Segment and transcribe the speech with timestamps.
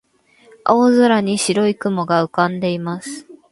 [0.63, 3.27] 青空に白い雲が浮かんでいます。